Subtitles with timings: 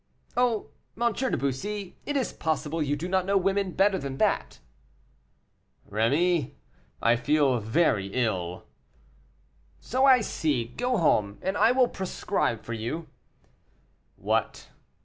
[0.35, 1.13] "Oh, M.
[1.13, 4.57] de Bussy, is it possible you do not know women better than that!"
[5.91, 6.55] "Rémy,
[7.03, 8.63] I feel very ill."
[9.79, 10.65] "So I see.
[10.65, 13.09] Go home, and I will prescribe for you."
[14.15, 14.69] "What?"